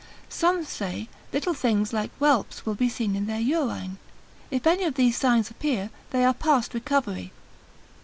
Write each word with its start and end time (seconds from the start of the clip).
Some 0.29 0.65
say, 0.65 1.09
little 1.31 1.53
things 1.53 1.93
like 1.93 2.09
whelps 2.17 2.65
will 2.65 2.73
be 2.73 2.89
seen 2.89 3.15
in 3.15 3.27
their 3.27 3.39
urine. 3.39 3.99
If 4.49 4.65
any 4.65 4.83
of 4.85 4.95
these 4.95 5.15
signs 5.15 5.51
appear, 5.51 5.91
they 6.09 6.25
are 6.25 6.33
past 6.33 6.73
recovery. 6.73 7.31